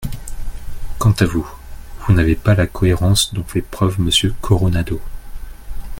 [0.97, 1.47] Quant à vous,
[1.99, 4.99] vous n’avez pas la cohérence dont fait preuve Monsieur Coronado.